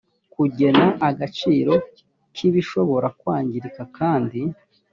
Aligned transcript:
kugena 0.33 0.85
agaciro 1.09 1.73
k 2.35 2.37
ibishobora 2.47 3.07
kwangirika 3.19 3.81
kandi 3.97 4.39